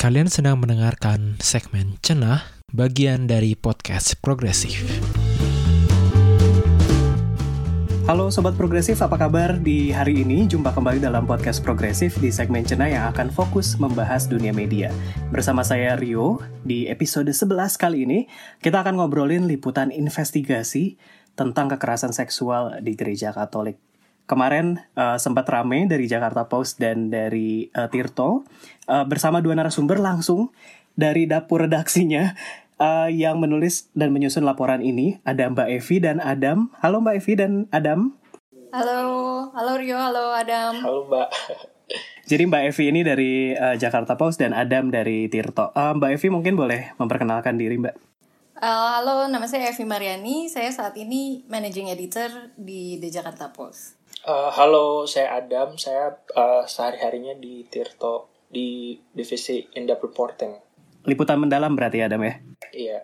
[0.00, 2.40] Kalian sedang mendengarkan segmen Cenah,
[2.72, 4.80] bagian dari podcast Progresif.
[8.08, 9.60] Halo Sobat Progresif, apa kabar?
[9.60, 14.24] Di hari ini jumpa kembali dalam podcast Progresif di segmen Cenah yang akan fokus membahas
[14.24, 14.88] dunia media.
[15.28, 18.24] Bersama saya Rio, di episode 11 kali ini
[18.64, 20.96] kita akan ngobrolin liputan investigasi
[21.36, 23.89] tentang kekerasan seksual di gereja Katolik
[24.30, 28.46] kemarin uh, sempat rame dari Jakarta Post dan dari uh, Tirto
[28.86, 30.54] uh, bersama dua narasumber langsung
[30.94, 32.38] dari dapur redaksinya
[32.78, 36.70] uh, yang menulis dan menyusun laporan ini ada Mbak Evi dan Adam.
[36.78, 38.14] Halo Mbak Evi dan Adam.
[38.70, 39.02] Halo,
[39.50, 40.78] halo Rio, halo Adam.
[40.78, 41.28] Halo Mbak.
[42.30, 45.74] Jadi Mbak Evi ini dari uh, Jakarta Post dan Adam dari Tirto.
[45.74, 47.98] Uh, Mbak Evi mungkin boleh memperkenalkan diri Mbak.
[48.62, 50.46] Uh, halo, nama saya Evi Mariani.
[50.46, 53.99] Saya saat ini managing editor di The Jakarta Post.
[54.30, 55.74] Uh, halo, saya Adam.
[55.74, 60.54] Saya uh, sehari-harinya di Tirto di divisi in-depth reporting.
[61.02, 62.38] Liputan mendalam berarti Adam ya?
[62.70, 62.98] Iya.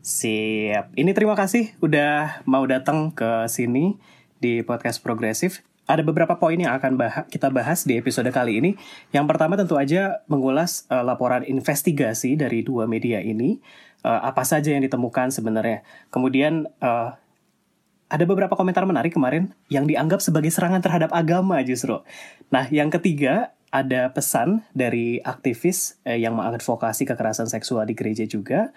[0.00, 0.96] Siap.
[0.96, 4.00] Ini terima kasih udah mau datang ke sini
[4.40, 5.60] di podcast progresif.
[5.84, 8.80] Ada beberapa poin yang akan bah kita bahas di episode kali ini.
[9.12, 13.60] Yang pertama tentu aja mengulas uh, laporan investigasi dari dua media ini.
[14.00, 15.84] Uh, apa saja yang ditemukan sebenarnya.
[16.08, 17.12] Kemudian uh,
[18.06, 21.98] ada beberapa komentar menarik kemarin yang dianggap sebagai serangan terhadap agama justru.
[22.54, 28.70] Nah, yang ketiga ada pesan dari aktivis eh, yang mengadvokasi kekerasan seksual di gereja juga.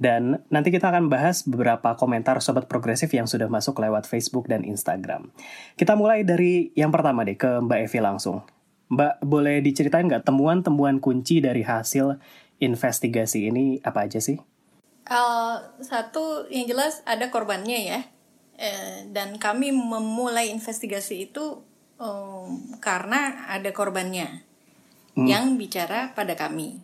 [0.00, 4.64] Dan nanti kita akan bahas beberapa komentar sobat progresif yang sudah masuk lewat Facebook dan
[4.64, 5.28] Instagram.
[5.76, 8.40] Kita mulai dari yang pertama deh ke Mbak Evi langsung.
[8.88, 12.16] Mbak boleh diceritain nggak temuan-temuan kunci dari hasil
[12.64, 14.40] investigasi ini apa aja sih?
[15.04, 18.00] Uh, satu yang jelas ada korbannya ya
[18.60, 21.64] Eh, dan kami memulai investigasi itu
[21.96, 24.44] um, karena ada korbannya
[25.16, 25.24] hmm.
[25.24, 26.76] yang bicara pada kami.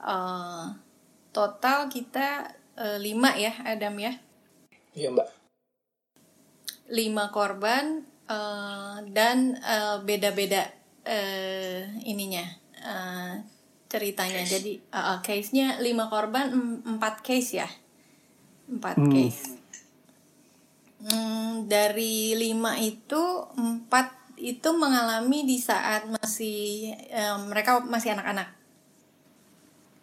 [0.00, 0.72] Uh,
[1.36, 4.16] total kita uh, lima ya, Adam ya.
[4.96, 5.28] Iya mbak.
[6.88, 9.60] Lima korban uh, dan
[10.08, 10.64] beda-beda
[11.04, 13.36] uh, ininya uh,
[13.92, 14.48] ceritanya.
[14.48, 14.52] Case.
[14.56, 16.56] Jadi uh, case-nya lima korban,
[16.88, 17.68] empat case ya,
[18.64, 19.12] empat hmm.
[19.12, 19.60] case.
[21.00, 28.48] Hmm, dari lima itu empat itu mengalami di saat masih um, mereka masih anak-anak.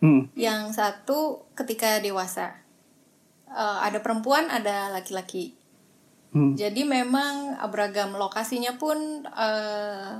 [0.01, 0.29] Hmm.
[0.37, 2.65] Yang satu ketika dewasa.
[3.47, 5.55] Uh, ada perempuan, ada laki-laki.
[6.35, 6.53] Hmm.
[6.53, 10.11] Jadi memang beragam lokasinya pun uh,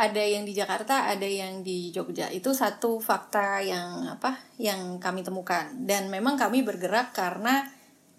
[0.00, 2.32] ada yang di Jakarta, ada yang di Jogja.
[2.32, 4.40] Itu satu fakta yang apa?
[4.56, 5.68] Yang kami temukan.
[5.76, 7.68] Dan memang kami bergerak karena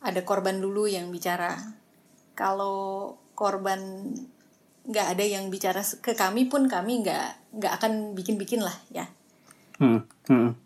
[0.01, 1.57] ada korban dulu yang bicara.
[2.33, 4.11] Kalau korban
[4.81, 9.05] nggak ada yang bicara ke kami pun kami nggak nggak akan bikin-bikin lah ya.
[9.77, 10.03] Hmm.
[10.25, 10.57] Hmm.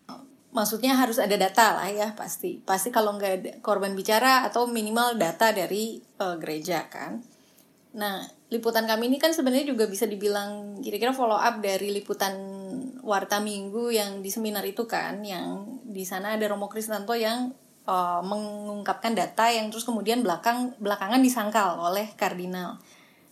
[0.56, 2.63] Maksudnya harus ada data lah ya pasti.
[2.63, 7.19] Pasti kalau nggak ada korban bicara atau minimal data dari uh, gereja kan.
[7.95, 12.35] Nah liputan kami ini kan sebenarnya juga bisa dibilang kira-kira follow up dari liputan
[13.03, 17.53] Warta Minggu yang di seminar itu kan, yang di sana ada Romo Kristanto yang
[17.85, 22.81] uh, mengungkapkan data yang terus kemudian belakang belakangan disangkal oleh kardinal.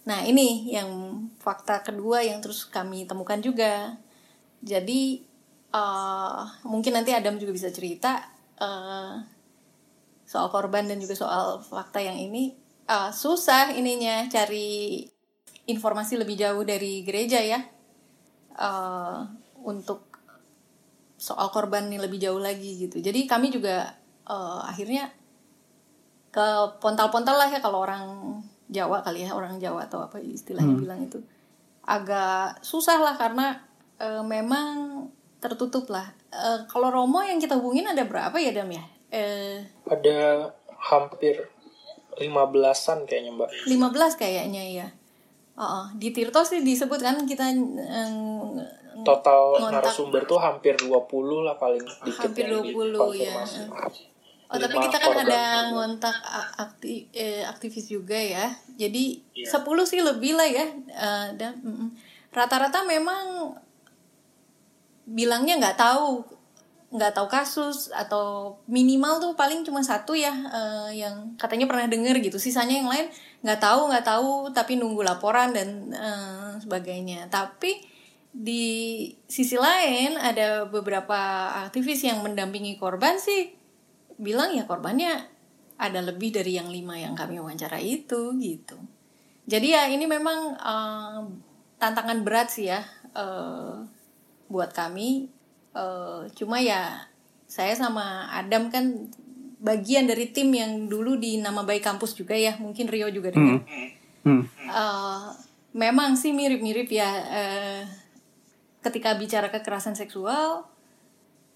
[0.06, 0.90] Nah ini yang
[1.42, 3.98] fakta kedua yang terus kami temukan juga.
[4.64, 5.22] Jadi
[5.76, 8.24] uh, mungkin nanti Adam juga bisa cerita
[8.62, 9.20] uh,
[10.24, 12.56] soal korban dan juga soal fakta yang ini
[12.88, 15.04] uh, susah ininya cari
[15.68, 17.60] informasi lebih jauh dari gereja ya
[18.60, 19.24] uh,
[19.64, 20.12] untuk
[21.16, 23.00] soal korban ini lebih jauh lagi gitu.
[23.00, 25.12] Jadi kami juga uh, akhirnya
[26.34, 26.46] ke
[26.82, 28.04] pontal-pontal lah ya kalau orang
[28.74, 30.82] Jawa kali ya orang Jawa atau apa istilahnya hmm.
[30.82, 31.22] bilang itu
[31.86, 33.60] agak susah lah karena
[34.00, 35.06] uh, memang
[35.44, 36.16] tertutup lah.
[36.32, 38.84] Uh, kalau Romo yang kita hubungin ada berapa ya Dam ya?
[39.14, 41.52] Uh, ada hampir
[42.18, 43.50] lima belasan kayaknya mbak.
[43.68, 44.88] Lima belas kayaknya ya.
[45.54, 48.58] Uh, uh, di Tirto sih disebut kan kita um,
[49.06, 50.90] total narasumber tuh hampir 20
[51.46, 53.44] lah paling dikit hampir 20 ya.
[54.54, 56.14] Oh tapi kita kan ada ngontak
[56.62, 58.54] aktif, eh, aktivis juga ya.
[58.78, 59.50] Jadi yeah.
[59.50, 60.66] 10 sih lebih lah ya.
[60.94, 61.58] Uh, dan
[62.30, 63.58] rata-rata memang
[65.10, 66.22] bilangnya nggak tahu
[66.94, 72.22] nggak tahu kasus atau minimal tuh paling cuma satu ya uh, yang katanya pernah dengar
[72.22, 73.10] gitu sisanya yang lain
[73.42, 77.82] nggak tahu nggak tahu tapi nunggu laporan dan uh, sebagainya tapi
[78.30, 81.18] di sisi lain ada beberapa
[81.66, 83.63] aktivis yang mendampingi korban sih
[84.24, 85.28] bilang ya korbannya
[85.78, 88.80] ada lebih dari yang lima yang kami wawancara itu gitu.
[89.44, 91.28] Jadi ya ini memang uh,
[91.76, 93.84] tantangan berat sih ya uh,
[94.48, 95.28] buat kami
[95.76, 97.12] uh, cuma ya
[97.44, 99.12] saya sama Adam kan
[99.64, 103.64] bagian dari tim yang dulu di nama baik kampus juga ya mungkin Rio juga dengar
[103.64, 103.90] hmm.
[104.24, 104.44] Hmm.
[104.72, 105.32] Uh,
[105.76, 107.82] memang sih mirip-mirip ya uh,
[108.84, 110.68] ketika bicara kekerasan seksual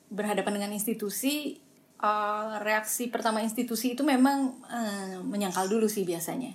[0.08, 1.60] berhadapan dengan institusi
[2.02, 6.54] uh, reaksi pertama institusi itu memang uh, menyangkal dulu sih biasanya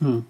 [0.00, 0.20] hmm.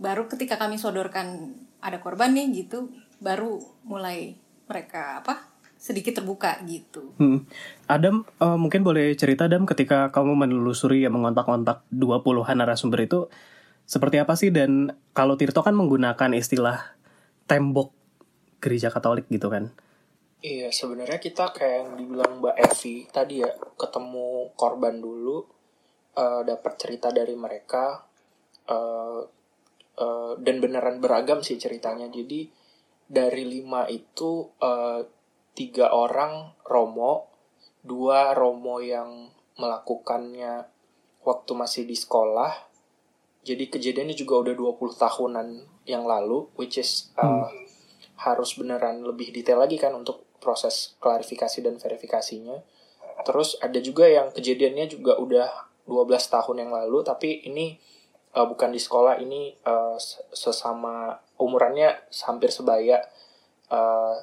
[0.00, 2.90] baru ketika kami sodorkan ada korban nih gitu
[3.20, 7.14] baru mulai mereka apa sedikit terbuka gitu.
[7.20, 7.44] Hmm.
[7.86, 13.28] Adam, uh, mungkin boleh cerita Adam ketika kamu menelusuri ya mengontak-kontak 20-an narasumber itu
[13.86, 16.96] seperti apa sih dan kalau Tirto kan menggunakan istilah
[17.46, 17.94] tembok
[18.58, 19.70] gereja Katolik gitu kan.
[20.44, 23.48] Iya, sebenarnya kita kayak yang dibilang Mbak Evi tadi ya,
[23.80, 25.40] ketemu korban dulu,
[26.12, 28.04] uh, dapat cerita dari mereka,
[28.68, 29.24] uh,
[29.96, 32.12] uh, dan beneran beragam sih ceritanya.
[32.12, 32.52] Jadi
[33.08, 35.00] dari lima itu uh,
[35.56, 37.32] tiga orang Romo,
[37.80, 40.68] dua Romo yang melakukannya
[41.24, 42.52] waktu masih di sekolah.
[43.46, 45.48] Jadi kejadiannya juga udah 20 tahunan
[45.86, 47.64] yang lalu, which is uh, hmm.
[48.20, 52.62] harus beneran lebih detail lagi kan untuk proses klarifikasi dan verifikasinya.
[53.26, 55.50] Terus ada juga yang kejadiannya juga udah
[55.90, 57.74] 12 tahun yang lalu, tapi ini
[58.38, 59.98] uh, bukan di sekolah, ini uh,
[60.30, 63.02] sesama umurannya hampir sebaya.
[63.66, 64.14] Uh,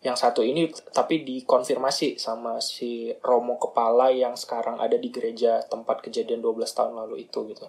[0.00, 6.00] yang satu ini tapi dikonfirmasi sama si Romo kepala yang sekarang ada di gereja tempat
[6.00, 7.68] kejadian 12 tahun lalu itu gitu.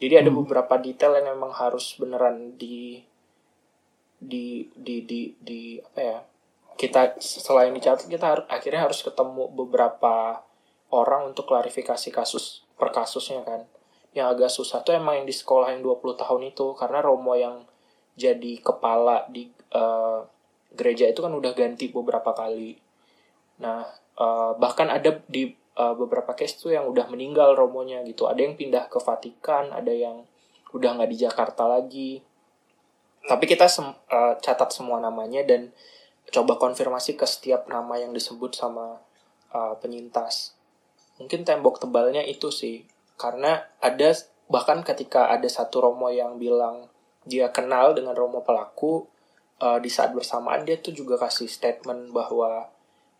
[0.00, 0.40] Jadi ada hmm.
[0.40, 3.04] beberapa detail yang memang harus beneran di
[4.16, 6.18] di di di, di apa ya?
[6.80, 10.40] Kita selain dicatat kita harus akhirnya harus ketemu beberapa
[10.88, 13.68] orang untuk klarifikasi kasus per kasusnya kan.
[14.16, 17.68] Yang agak susah tuh emang yang di sekolah yang 20 tahun itu karena Romo yang
[18.16, 20.24] jadi kepala di uh,
[20.74, 22.80] gereja itu kan udah ganti beberapa kali.
[23.60, 23.84] Nah,
[24.16, 28.26] uh, bahkan ada di uh, beberapa case tuh yang udah meninggal romonya gitu.
[28.26, 30.24] Ada yang pindah ke Vatikan, ada yang
[30.76, 32.12] udah nggak di Jakarta lagi.
[33.24, 35.70] Tapi kita sem uh, catat semua namanya dan
[36.30, 38.98] coba konfirmasi ke setiap nama yang disebut sama
[39.54, 40.54] uh, penyintas.
[41.18, 42.88] Mungkin tembok tebalnya itu sih,
[43.20, 44.16] karena ada
[44.50, 46.88] bahkan ketika ada satu romo yang bilang
[47.28, 49.04] dia kenal dengan romo pelaku,
[49.60, 52.66] uh, di saat bersamaan dia tuh juga kasih statement bahwa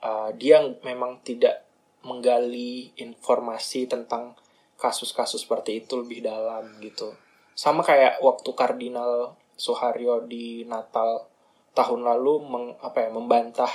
[0.01, 1.69] uh, dia memang tidak
[2.01, 4.33] menggali informasi tentang
[4.81, 7.13] kasus-kasus seperti itu lebih dalam gitu.
[7.53, 11.29] Sama kayak waktu Kardinal Soeharyo di Natal
[11.77, 13.73] tahun lalu meng, apa ya membantah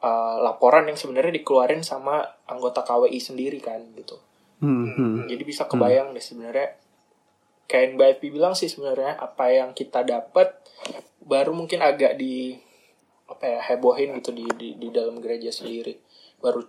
[0.00, 4.16] uh, laporan yang sebenarnya dikeluarin sama anggota KWI sendiri kan gitu.
[4.60, 5.16] Hmm, hmm.
[5.28, 6.16] Jadi bisa kebayang hmm.
[6.16, 6.68] deh sebenarnya
[7.70, 10.58] Epi bilang sih sebenarnya apa yang kita dapat
[11.22, 12.58] baru mungkin agak di
[13.30, 15.94] apa ya hebohin gitu di di, di dalam gereja sendiri
[16.42, 16.66] baru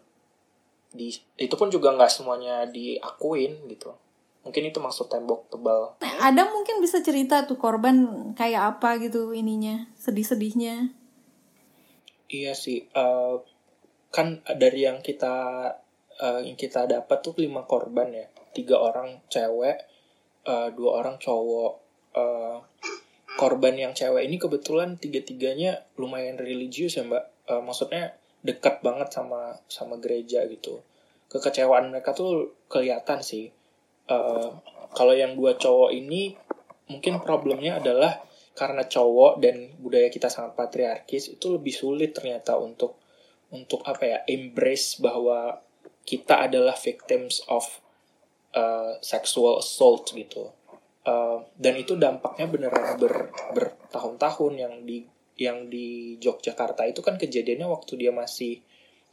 [0.94, 1.10] di
[1.42, 3.98] itu pun juga nggak semuanya diakuin gitu
[4.42, 5.96] mungkin itu maksud tembok tebal.
[6.02, 10.94] Ada mungkin bisa cerita tuh korban kayak apa gitu ininya sedih-sedihnya.
[12.32, 13.38] Iya sih uh,
[14.10, 15.36] kan dari yang kita
[16.22, 18.28] uh, yang kita dapat tuh lima korban ya.
[18.52, 19.78] Tiga orang cewek
[20.50, 21.74] uh, dua orang cowok.
[22.12, 22.60] Uh,
[23.40, 27.30] korban yang cewek ini kebetulan tiga-tiganya lumayan religius ya mbak.
[27.48, 30.82] Uh, maksudnya dekat banget sama sama gereja gitu.
[31.32, 33.54] Kekecewaan mereka tuh kelihatan sih
[34.12, 34.48] uh,
[34.92, 36.36] kalau yang dua cowok ini
[36.92, 38.20] mungkin problemnya adalah
[38.52, 43.00] karena cowok dan budaya kita sangat patriarkis itu lebih sulit ternyata untuk
[43.56, 45.64] untuk apa ya embrace bahwa
[46.04, 47.64] kita adalah victims of
[48.56, 50.52] uh, sexual assault gitu.
[51.02, 55.08] Uh, dan itu dampaknya beneran ber, bertahun-tahun yang di
[55.40, 56.86] yang di Yogyakarta.
[56.86, 58.62] Itu kan kejadiannya waktu dia masih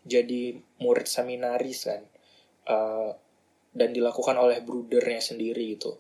[0.04, 2.02] jadi murid seminaris kan.
[2.68, 3.16] Uh,
[3.72, 5.92] dan dilakukan oleh brudernya sendiri itu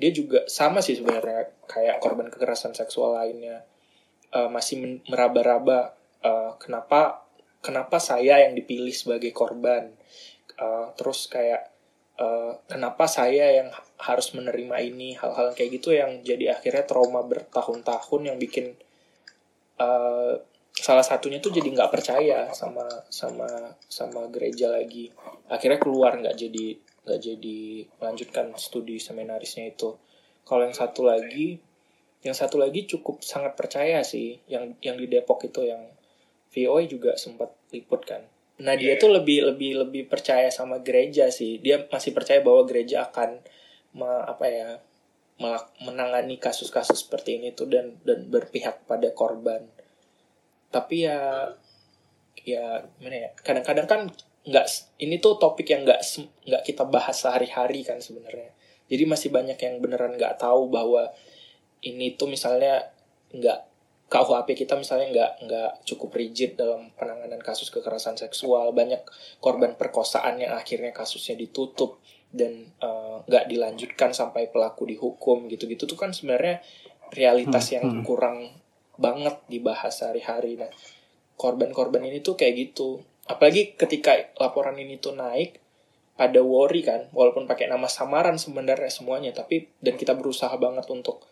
[0.00, 3.68] dia juga sama sih sebenarnya kayak korban kekerasan seksual lainnya.
[4.32, 5.92] Uh, masih meraba-raba
[6.24, 7.28] uh, kenapa
[7.60, 9.92] kenapa saya yang dipilih sebagai korban?
[10.56, 11.68] Uh, terus kayak
[12.16, 13.68] uh, kenapa saya yang
[14.00, 15.20] harus menerima ini?
[15.20, 18.72] Hal-hal kayak gitu yang jadi akhirnya trauma bertahun-tahun yang bikin
[19.76, 20.40] uh,
[20.72, 25.12] salah satunya tuh jadi nggak percaya sama sama sama gereja lagi.
[25.52, 27.58] Akhirnya keluar nggak jadi nggak jadi
[28.00, 29.96] melanjutkan studi seminarisnya itu
[30.44, 31.60] kalau yang satu lagi
[32.20, 35.88] yang satu lagi cukup sangat percaya sih yang yang di Depok itu yang
[36.52, 38.20] VOI juga sempat liput kan
[38.60, 39.00] Nah dia yeah.
[39.00, 41.58] tuh lebih lebih lebih percaya sama gereja sih.
[41.64, 43.40] Dia masih percaya bahwa gereja akan
[43.96, 44.68] me, apa ya
[45.80, 49.64] menangani kasus-kasus seperti ini tuh dan dan berpihak pada korban.
[50.68, 51.48] Tapi ya
[52.44, 54.00] ya gimana ya kadang-kadang kan
[54.50, 54.66] nggak
[54.98, 56.02] ini tuh topik yang nggak
[56.50, 58.50] nggak kita bahas sehari-hari kan sebenarnya.
[58.90, 61.14] Jadi masih banyak yang beneran nggak tahu bahwa
[61.86, 62.90] ini tuh misalnya
[63.30, 63.70] nggak
[64.10, 68.74] KUHP kita misalnya nggak nggak cukup rigid dalam penanganan kasus kekerasan seksual.
[68.74, 69.06] Banyak
[69.38, 72.02] korban perkosaan yang akhirnya kasusnya ditutup
[72.34, 75.86] dan eh, nggak uh, dilanjutkan sampai pelaku dihukum gitu-gitu.
[75.86, 76.58] Tuh kan sebenarnya
[77.14, 78.02] realitas hmm, yang hmm.
[78.02, 78.50] kurang
[78.98, 80.58] banget dibahas sehari-hari.
[80.58, 80.74] Nah
[81.38, 85.62] korban-korban ini tuh kayak gitu apalagi ketika laporan ini tuh naik
[86.18, 91.22] pada worry kan walaupun pakai nama samaran sebenarnya semuanya tapi dan kita berusaha banget untuk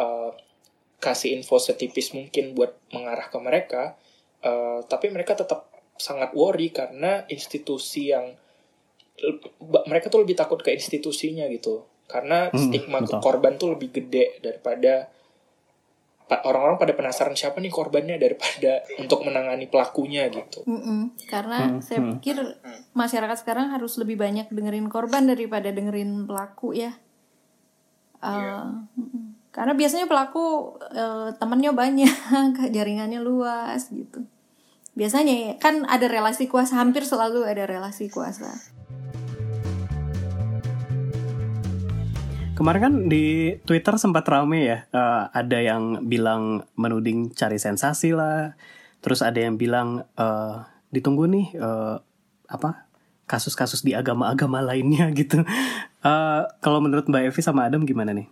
[0.00, 0.32] uh,
[0.98, 3.94] kasih info setipis mungkin buat mengarah ke mereka
[4.42, 5.68] uh, tapi mereka tetap
[6.00, 8.34] sangat worry karena institusi yang
[9.86, 13.22] mereka tuh lebih takut ke institusinya gitu karena hmm, stigma betul.
[13.22, 15.06] korban tuh lebih gede daripada
[16.48, 20.64] orang-orang pada penasaran siapa nih korbannya daripada untuk menangani pelakunya gitu.
[20.64, 21.00] Mm -mm.
[21.28, 22.10] Karena hmm, saya hmm.
[22.16, 22.36] pikir
[22.96, 26.96] masyarakat sekarang harus lebih banyak dengerin korban daripada dengerin pelaku ya.
[28.22, 28.64] Uh, yeah.
[29.52, 32.16] Karena biasanya pelaku uh, temennya banyak,
[32.76, 34.24] jaringannya luas gitu.
[34.96, 38.48] Biasanya kan ada relasi kuasa, hampir selalu ada relasi kuasa.
[42.62, 48.54] Kemarin kan di Twitter sempat rame ya, uh, ada yang bilang menuding cari sensasi lah,
[49.02, 50.62] terus ada yang bilang uh,
[50.94, 51.98] ditunggu nih uh,
[52.46, 52.86] apa
[53.26, 55.42] kasus-kasus di agama-agama lainnya gitu.
[56.06, 58.30] Uh, kalau menurut Mbak Evi sama Adam gimana nih?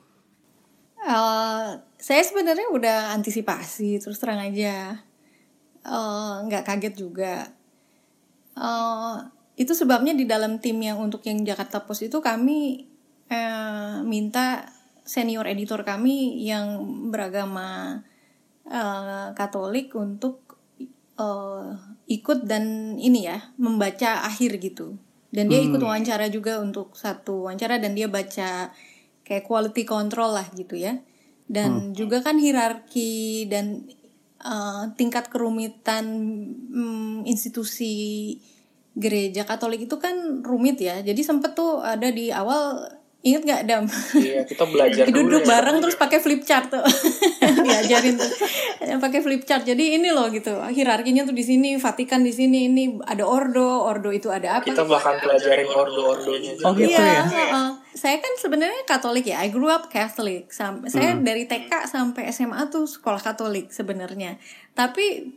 [1.03, 5.03] Uh, saya sebenarnya udah antisipasi terus terang aja
[6.47, 7.51] nggak uh, kaget juga
[8.55, 9.27] uh,
[9.59, 12.90] itu sebabnya di dalam tim yang untuk yang Jakarta Post itu kami
[13.31, 14.67] uh, minta
[15.07, 17.99] senior editor kami yang beragama
[18.69, 20.59] uh, Katolik untuk
[21.19, 21.75] uh,
[22.07, 24.99] ikut dan ini ya membaca akhir gitu
[25.31, 25.75] dan dia hmm.
[25.75, 28.75] ikut wawancara juga untuk satu wawancara dan dia baca
[29.23, 30.99] kayak quality control lah gitu ya
[31.51, 31.95] dan hmm.
[31.95, 33.87] juga kan hierarki dan
[34.43, 36.07] uh, tingkat kerumitan
[36.71, 38.39] um, institusi
[38.99, 43.85] gereja Katolik itu kan rumit ya jadi sempet tuh ada di awal Ingat gak Dam?
[44.17, 45.49] Iya kita belajar Duduk ya.
[45.53, 46.81] bareng terus pakai flip chart tuh.
[47.69, 48.33] Diajarin tuh.
[48.97, 49.69] Pakai flip chart.
[49.69, 54.09] Jadi ini loh gitu Hierarkinya tuh di sini Vatikan di sini Ini ada ordo Ordo
[54.09, 54.65] itu ada apa?
[54.65, 57.45] Kita bahkan pelajarin ordo-ordonya Oh gitu iya, ya?
[57.53, 60.49] uh, Saya kan sebenarnya Katolik ya I grew up Catholic.
[60.49, 61.21] Sam Saya hmm.
[61.21, 64.41] dari TK sampai SMA tuh sekolah Katolik sebenarnya.
[64.73, 65.29] Tapi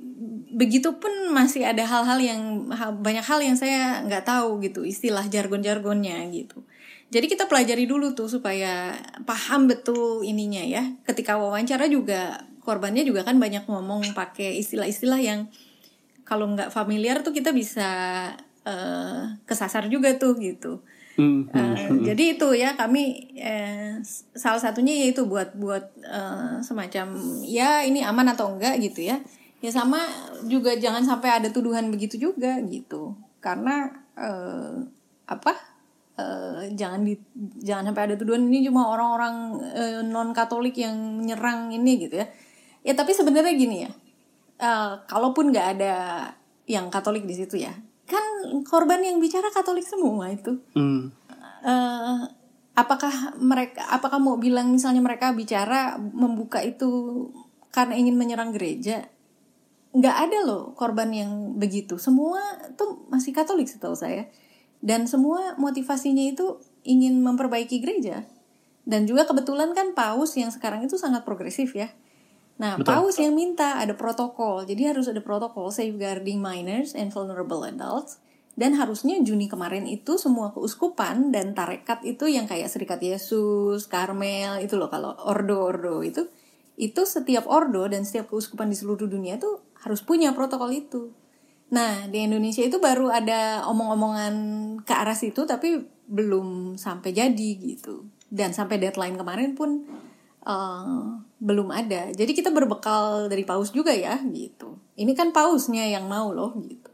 [0.55, 2.63] Begitupun masih ada hal-hal yang
[3.03, 6.63] Banyak hal yang saya nggak tahu gitu Istilah jargon-jargonnya gitu
[7.09, 8.95] jadi kita pelajari dulu tuh supaya
[9.27, 10.83] paham betul ininya ya.
[11.05, 15.39] Ketika wawancara juga korbannya juga kan banyak ngomong pakai istilah-istilah yang
[16.23, 17.89] kalau nggak familiar tuh kita bisa
[18.63, 20.81] uh, kesasar juga tuh gitu.
[21.13, 24.01] Mm, uh, jadi itu ya kami uh,
[24.33, 27.13] salah satunya yaitu buat buat uh, semacam
[27.45, 29.21] ya ini aman atau enggak gitu ya.
[29.61, 30.01] Ya sama
[30.49, 33.13] juga jangan sampai ada tuduhan begitu juga gitu.
[33.37, 34.81] Karena uh,
[35.29, 35.72] apa
[36.13, 37.17] Uh, jangan di
[37.65, 42.21] jangan sampai ada tuduhan ini cuma orang-orang uh, eh, non Katolik yang menyerang ini gitu
[42.21, 42.29] ya.
[42.85, 43.91] Ya tapi sebenarnya gini ya
[44.61, 45.93] uh, kalaupun nggak ada
[46.69, 47.73] yang Katolik di situ ya
[48.05, 48.23] kan
[48.67, 50.59] korban yang bicara Katolik semua itu.
[50.75, 51.09] Mm.
[51.65, 52.19] uh,
[52.77, 56.89] apakah mereka apakah mau bilang misalnya mereka bicara membuka itu
[57.73, 59.07] karena ingin menyerang gereja?
[59.93, 61.97] Nggak ada loh korban yang begitu.
[61.97, 62.41] Semua
[62.77, 64.29] tuh masih Katolik setahu saya
[64.83, 68.27] dan semua motivasinya itu ingin memperbaiki gereja.
[68.83, 71.87] Dan juga kebetulan kan paus yang sekarang itu sangat progresif ya.
[72.59, 72.91] Nah, Betul.
[72.91, 74.67] paus yang minta ada protokol.
[74.67, 78.19] Jadi harus ada protokol safeguarding minors and vulnerable adults.
[78.53, 84.61] Dan harusnya Juni kemarin itu semua keuskupan dan tarekat itu yang kayak Serikat Yesus, Karmel,
[84.61, 86.29] itu loh kalau ordo-ordo itu.
[86.77, 91.22] Itu setiap ordo dan setiap keuskupan di seluruh dunia itu harus punya protokol itu.
[91.73, 94.33] Nah, di Indonesia itu baru ada omong-omongan
[94.85, 98.05] ke arah situ tapi belum sampai jadi gitu.
[98.29, 99.81] Dan sampai deadline kemarin pun
[100.45, 102.13] uh, belum ada.
[102.13, 104.77] Jadi kita berbekal dari paus juga ya gitu.
[104.93, 106.93] Ini kan pausnya yang mau loh gitu.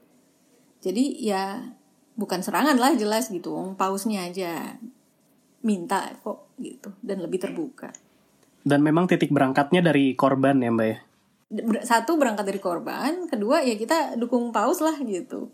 [0.79, 1.59] Jadi ya
[2.15, 3.75] bukan serangan lah jelas gitu.
[3.75, 4.79] Pausnya aja
[5.59, 7.91] minta kok gitu dan lebih terbuka.
[8.63, 10.97] Dan memang titik berangkatnya dari korban ya Mbak ya?
[11.81, 15.49] Satu berangkat dari korban kedua ya kita dukung paus lah gitu.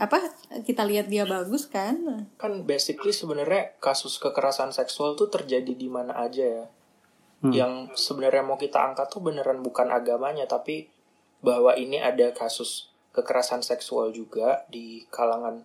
[0.00, 0.32] Apa
[0.64, 2.26] kita lihat dia bagus kan?
[2.40, 6.66] Kan basically sebenarnya kasus kekerasan seksual tuh terjadi di mana aja ya.
[7.40, 7.56] Hmm.
[7.56, 10.92] yang sebenarnya mau kita angkat tuh beneran bukan agamanya tapi
[11.40, 15.64] bahwa ini ada kasus kekerasan seksual juga di kalangan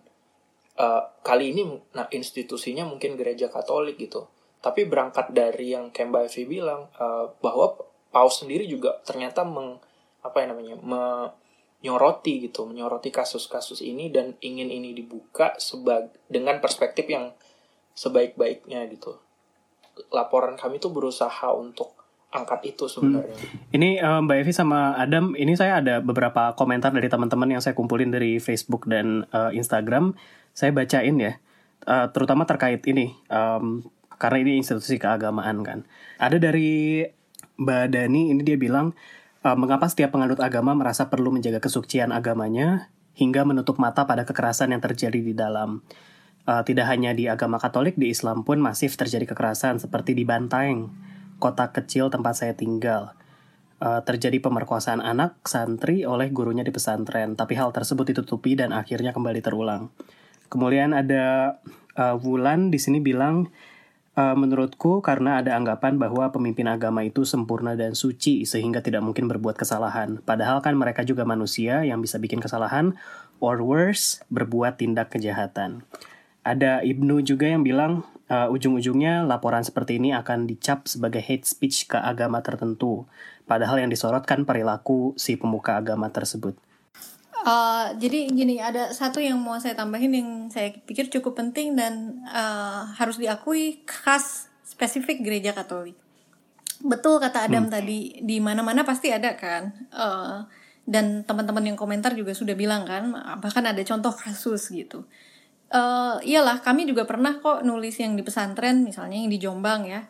[0.80, 4.24] uh, kali ini nah institusinya mungkin gereja Katolik gitu.
[4.64, 7.76] Tapi berangkat dari yang Kemba Evi bilang uh, bahwa
[8.16, 9.76] Paus sendiri juga ternyata meng
[10.24, 17.04] apa yang namanya menyoroti gitu menyoroti kasus-kasus ini dan ingin ini dibuka sebag dengan perspektif
[17.12, 17.36] yang
[17.92, 19.20] sebaik-baiknya gitu
[20.16, 21.92] laporan kami tuh berusaha untuk
[22.32, 23.32] angkat itu sebenarnya.
[23.32, 23.72] Hmm.
[23.72, 27.72] Ini um, Mbak Evi sama Adam, ini saya ada beberapa komentar dari teman-teman yang saya
[27.72, 30.12] kumpulin dari Facebook dan uh, Instagram.
[30.52, 31.40] Saya bacain ya,
[31.88, 33.80] uh, terutama terkait ini, um,
[34.20, 35.78] karena ini institusi keagamaan kan.
[36.20, 37.04] Ada dari
[37.56, 38.92] Mbak Dani, ini dia bilang,
[39.40, 44.76] uh, mengapa setiap penganut agama merasa perlu menjaga kesucian agamanya hingga menutup mata pada kekerasan
[44.76, 45.80] yang terjadi di dalam.
[46.46, 50.92] Uh, tidak hanya di agama Katolik, di Islam pun masif terjadi kekerasan seperti di Bantaeng
[51.40, 53.16] kota kecil tempat saya tinggal.
[53.76, 59.12] Uh, terjadi pemerkosaan anak santri oleh gurunya di pesantren, tapi hal tersebut ditutupi dan akhirnya
[59.12, 59.92] kembali terulang.
[60.48, 61.58] Kemudian ada
[61.96, 63.48] Wulan di sini bilang,
[64.16, 69.28] uh, menurutku karena ada anggapan bahwa pemimpin agama itu sempurna dan suci sehingga tidak mungkin
[69.28, 70.18] berbuat kesalahan.
[70.24, 72.96] Padahal kan mereka juga manusia yang bisa bikin kesalahan,
[73.38, 75.84] or worse, berbuat tindak kejahatan.
[76.42, 81.90] Ada Ibnu juga yang bilang, uh, ujung-ujungnya laporan seperti ini akan dicap sebagai hate speech
[81.90, 83.04] ke agama tertentu,
[83.44, 86.56] padahal yang disorotkan perilaku si pemuka agama tersebut.
[87.46, 92.26] Uh, jadi gini ada satu yang mau saya tambahin yang saya pikir cukup penting dan
[92.26, 95.94] uh, harus diakui khas spesifik gereja Katolik.
[96.82, 97.72] Betul kata Adam hmm.
[97.72, 99.70] tadi di mana-mana pasti ada kan.
[99.94, 100.42] Uh,
[100.86, 103.10] dan teman-teman yang komentar juga sudah bilang kan
[103.42, 105.02] bahkan ada contoh kasus gitu
[105.74, 110.06] uh, iyalah kami juga pernah kok nulis yang di pesantren misalnya yang di Jombang ya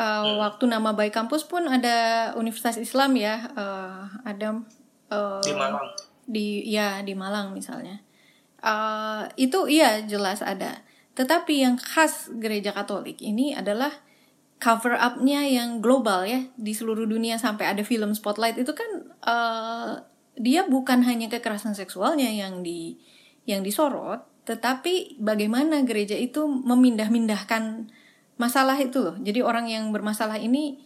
[0.00, 0.40] uh, hmm.
[0.40, 4.64] waktu nama baik kampus pun ada Universitas Islam ya uh, ada
[5.12, 8.00] uh, di Malang di ya di Malang misalnya.
[8.64, 10.82] Uh, itu iya jelas ada.
[11.14, 13.92] Tetapi yang khas gereja Katolik ini adalah
[14.58, 16.48] cover up-nya yang global ya.
[16.56, 18.56] Di seluruh dunia sampai ada film spotlight.
[18.56, 18.90] Itu kan
[19.22, 20.00] uh,
[20.34, 22.98] dia bukan hanya kekerasan seksualnya yang di
[23.44, 27.88] yang disorot tetapi bagaimana gereja itu memindah-mindahkan
[28.36, 29.16] masalah itu loh.
[29.24, 30.84] Jadi orang yang bermasalah ini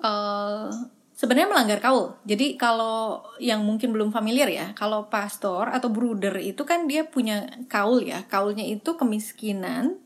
[0.00, 0.72] uh,
[1.14, 2.18] sebenarnya melanggar kaul.
[2.26, 7.46] Jadi kalau yang mungkin belum familiar ya, kalau pastor atau bruder itu kan dia punya
[7.70, 8.26] kaul ya.
[8.26, 10.02] Kaulnya itu kemiskinan,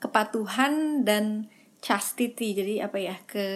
[0.00, 1.52] kepatuhan dan
[1.84, 2.56] chastity.
[2.56, 3.46] Jadi apa ya ke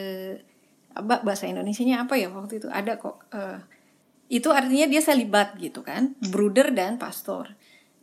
[1.00, 3.24] bahasa Indonesia-nya apa ya waktu itu ada kok.
[3.32, 3.58] Uh,
[4.30, 7.50] itu artinya dia selibat gitu kan, bruder dan pastor.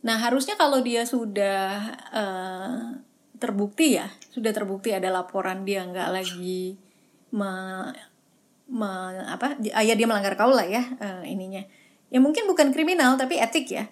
[0.04, 3.00] Nah harusnya kalau dia sudah uh,
[3.40, 6.76] terbukti ya, sudah terbukti ada laporan dia nggak lagi
[7.32, 7.48] me,
[8.68, 8.88] me,
[9.26, 11.64] apa, ya dia melanggar kaul lah ya uh, ininya.
[12.08, 13.84] Ya mungkin bukan kriminal tapi etik ya.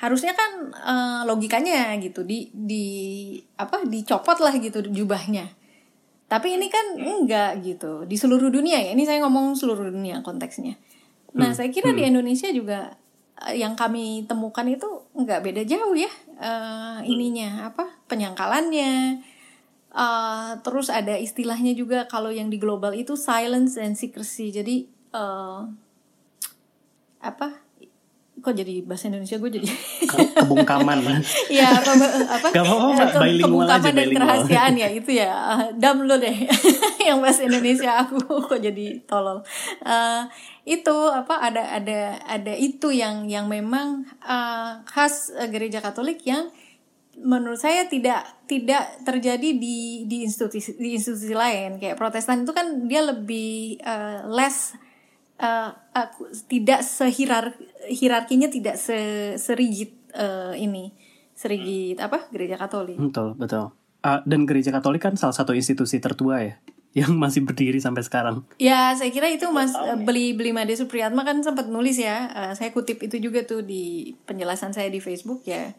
[0.00, 2.84] Harusnya kan uh, logikanya gitu di di
[3.56, 5.48] apa dicopot lah gitu jubahnya.
[6.26, 8.90] Tapi ini kan enggak gitu di seluruh dunia ya.
[8.92, 10.76] Ini saya ngomong seluruh dunia konteksnya.
[11.34, 11.56] Nah, hmm.
[11.56, 11.98] saya kira hmm.
[11.98, 12.94] di Indonesia juga
[13.34, 16.06] Eh, yang kami temukan itu nggak beda jauh ya
[16.38, 19.18] uh, ininya apa penyangkalannya
[19.94, 24.50] uh, terus ada istilahnya juga kalau yang di global itu silence and secrecy.
[24.50, 25.64] Jadi uh,
[27.22, 27.64] apa?
[28.44, 29.40] Kok jadi bahasa Indonesia?
[29.40, 29.64] Gue jadi
[30.44, 31.00] kebungkaman.
[31.48, 31.96] Ya apa
[32.28, 32.46] apa?
[32.52, 35.32] Gak apa -apa, ke, kebungkaman dan kerahasiaan ya itu ya.
[35.80, 36.44] Dam lo deh.
[37.08, 39.40] Yang bahasa Indonesia aku kok jadi tolol.
[39.80, 40.28] Uh,
[40.68, 46.48] itu apa ada ada ada itu yang yang memang uh, khas uh, gereja Katolik yang
[47.20, 52.86] menurut saya tidak tidak terjadi di di institusi di institusi lain kayak Protestan itu kan
[52.90, 54.74] dia lebih uh, less
[55.38, 57.54] uh, aku tidak sehirar
[57.86, 60.90] hierarkinya tidak se serigid uh, ini
[61.34, 63.70] serigid apa gereja Katolik betul betul
[64.04, 66.54] uh, dan gereja Katolik kan salah satu institusi tertua ya
[66.98, 68.46] yang masih berdiri sampai sekarang.
[68.54, 69.74] Ya, saya kira itu Mas
[70.06, 72.30] beli beli Made Supriyatma kan sempat nulis ya.
[72.30, 75.74] Uh, saya kutip itu juga tuh di penjelasan saya di Facebook ya.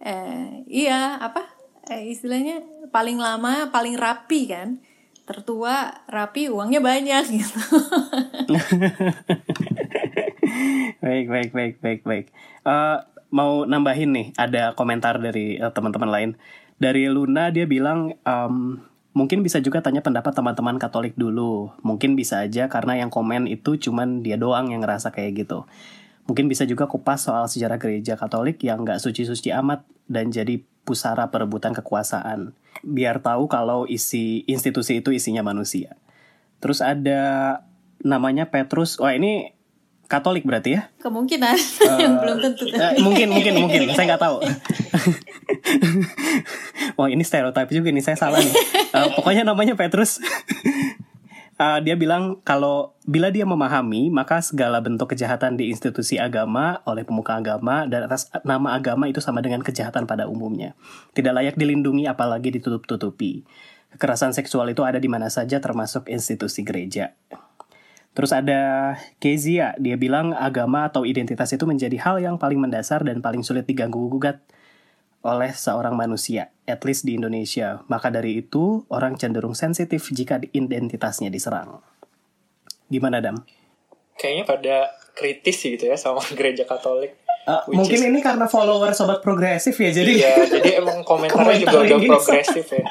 [0.00, 1.46] Uh, iya, apa?
[1.88, 2.60] Uh, istilahnya
[2.92, 4.80] paling lama, paling rapi kan?
[5.26, 7.60] Tertua rapi uangnya banyak gitu.
[11.02, 12.26] Baik baik baik baik baik.
[12.62, 13.02] Uh,
[13.34, 16.30] mau nambahin nih ada komentar dari uh, teman-teman lain.
[16.76, 18.78] Dari Luna dia bilang um,
[19.16, 21.74] mungkin bisa juga tanya pendapat teman-teman Katolik dulu.
[21.82, 25.66] Mungkin bisa aja karena yang komen itu cuman dia doang yang ngerasa kayak gitu
[26.26, 31.30] mungkin bisa juga kupas soal sejarah gereja Katolik yang nggak suci-suci amat dan jadi pusara
[31.30, 32.54] perebutan kekuasaan
[32.86, 35.98] biar tahu kalau isi institusi itu isinya manusia.
[36.62, 37.62] Terus ada
[38.02, 38.98] namanya Petrus.
[39.00, 39.56] Wah ini
[40.06, 40.86] Katolik berarti ya?
[41.02, 41.56] Kemungkinan
[41.90, 42.70] uh, belum tentu.
[42.70, 44.38] Uh, mungkin mungkin mungkin saya nggak tahu.
[46.98, 48.54] Wah ini stereotip juga nih saya salah nih.
[48.94, 50.18] Uh, pokoknya namanya Petrus.
[51.60, 57.02] uh, dia bilang kalau bila dia memahami maka segala bentuk kejahatan di institusi agama oleh
[57.04, 60.76] pemuka agama dan atas nama agama itu sama dengan kejahatan pada umumnya.
[61.12, 63.44] Tidak layak dilindungi apalagi ditutup-tutupi.
[63.96, 67.16] Kekerasan seksual itu ada di mana saja termasuk institusi gereja.
[68.16, 73.20] Terus ada Kezia, dia bilang agama atau identitas itu menjadi hal yang paling mendasar dan
[73.20, 74.40] paling sulit diganggu-gugat
[75.26, 77.82] oleh seorang manusia, at least di Indonesia.
[77.90, 81.82] Maka dari itu, orang cenderung sensitif jika identitasnya diserang.
[82.86, 83.42] Gimana, Dam?
[84.14, 84.76] Kayaknya pada
[85.18, 87.18] kritis sih gitu ya sama gereja Katolik.
[87.46, 88.06] Uh, mungkin is...
[88.06, 92.84] ini karena follower sobat progresif ya, jadi Iya, jadi emang komentarnya juga udah progresif ya.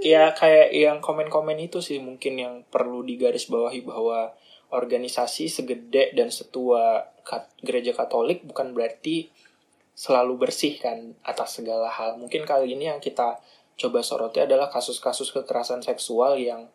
[0.00, 4.32] ya kayak yang komen-komen itu sih mungkin yang perlu digarisbawahi bahwa
[4.72, 7.12] organisasi segede dan setua
[7.60, 9.28] gereja Katolik bukan berarti
[10.00, 12.16] selalu bersih kan atas segala hal.
[12.16, 13.36] Mungkin kali ini yang kita
[13.76, 16.72] coba soroti adalah kasus-kasus kekerasan seksual yang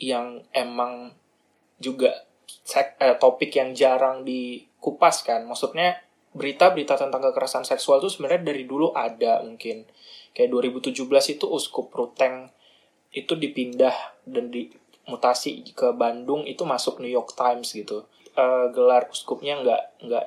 [0.00, 1.12] yang emang
[1.76, 2.24] juga
[2.64, 5.44] sek, eh, topik yang jarang dikupas kan.
[5.44, 6.00] Maksudnya
[6.32, 9.84] berita-berita tentang kekerasan seksual itu sebenarnya dari dulu ada mungkin.
[10.32, 12.48] Kayak 2017 itu Uskup Ruteng
[13.12, 14.72] itu dipindah dan di
[15.04, 20.26] mutasi ke Bandung itu masuk New York Times gitu uh, gelar uskupnya nggak nggak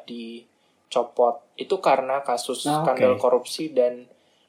[0.87, 4.07] dicopot itu karena kasus oh, skandal korupsi dan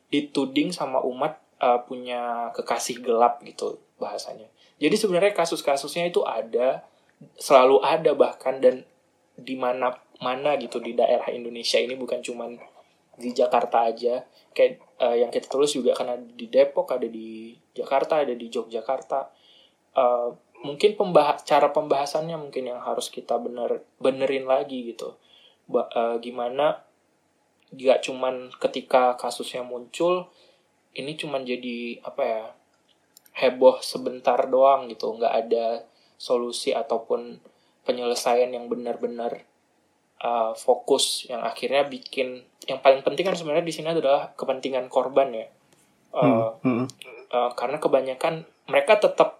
[0.08, 4.46] dituding sama umat uh, punya kekasih gelap gitu bahasanya.
[4.78, 6.86] Jadi sebenarnya kasus-kasusnya itu ada
[7.34, 8.86] selalu ada bahkan dan
[9.34, 12.54] di mana mana gitu di daerah Indonesia ini bukan cuman
[13.18, 14.22] di Jakarta aja.
[14.54, 19.34] Kayak uh, yang kita tulis juga karena di Depok ada di Jakarta ada di Yogyakarta.
[19.98, 20.30] Uh,
[20.62, 25.14] mungkin pembahas cara pembahasannya mungkin yang harus kita bener benerin lagi gitu
[25.72, 26.84] uh, gimana
[27.68, 30.32] gak cuman ketika kasusnya muncul
[30.96, 32.42] ini cuman jadi apa ya
[33.38, 35.84] heboh sebentar doang gitu nggak ada
[36.16, 37.38] solusi ataupun
[37.84, 39.44] penyelesaian yang benar-benar
[40.24, 45.30] uh, fokus yang akhirnya bikin yang paling penting kan sebenarnya di sini adalah kepentingan korban
[45.30, 45.46] ya
[46.16, 46.64] uh, hmm.
[46.64, 46.86] Hmm.
[47.28, 49.38] Uh, karena kebanyakan mereka tetap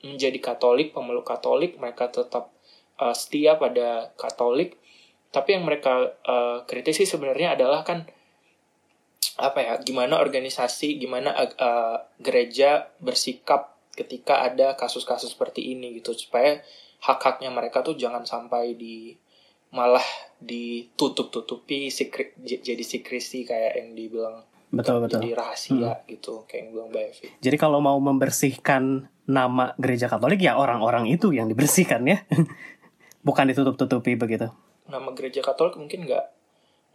[0.00, 2.48] menjadi Katolik, pemeluk Katolik, mereka tetap
[2.96, 4.78] uh, setia pada Katolik.
[5.30, 8.02] Tapi yang mereka uh, kritisi sebenarnya adalah kan
[9.40, 16.60] apa ya, gimana organisasi, gimana uh, gereja bersikap ketika ada kasus-kasus seperti ini gitu supaya
[17.00, 19.16] hak-haknya mereka tuh jangan sampai di
[19.70, 20.04] malah
[20.42, 26.06] ditutup-tutupi sikri, jadi sikrisi kayak yang dibilang betul betul jadi rahasia hmm.
[26.10, 27.26] gitu kayak yang bilang Mbak Evi.
[27.42, 32.22] Jadi kalau mau membersihkan nama gereja Katolik ya orang-orang itu yang dibersihkan ya,
[33.26, 34.50] bukan ditutup-tutupi begitu.
[34.90, 36.26] Nama gereja Katolik mungkin nggak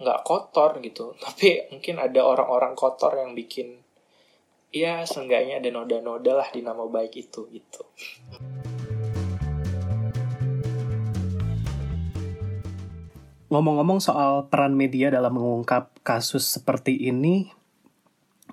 [0.04, 3.80] nggak kotor gitu, tapi mungkin ada orang-orang kotor yang bikin
[4.76, 7.88] ya seenggaknya ada noda-noda lah di nama baik itu gitu.
[13.48, 17.48] Ngomong-ngomong soal peran media dalam mengungkap kasus seperti ini,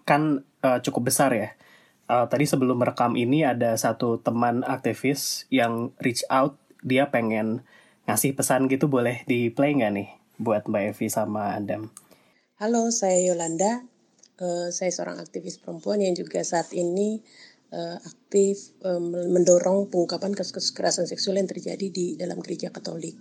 [0.06, 1.58] kan uh, cukup besar ya.
[2.06, 6.54] Uh, tadi sebelum merekam ini ada satu teman aktivis yang reach out,
[6.86, 7.66] dia pengen
[8.06, 10.08] ngasih pesan gitu boleh di play nggak nih
[10.42, 11.86] buat Mbak Evi sama Adam?
[12.58, 13.86] Halo, saya Yolanda.
[14.42, 17.22] Uh, saya seorang aktivis perempuan yang juga saat ini
[17.70, 23.14] uh, aktif um, mendorong pengungkapan kasus kekerasan seksual yang terjadi di dalam gereja Katolik.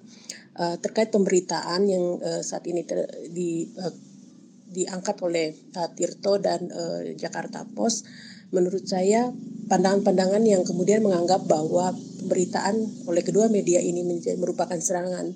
[0.58, 2.82] Uh, terkait pemberitaan yang uh, saat ini
[3.30, 3.96] di uh,
[4.72, 5.52] diangkat oleh
[5.94, 8.08] Tirto dan uh, Jakarta Post,
[8.52, 9.32] menurut saya
[9.72, 14.04] pandangan-pandangan yang kemudian menganggap bahwa pemberitaan oleh kedua media ini
[14.36, 15.32] merupakan serangan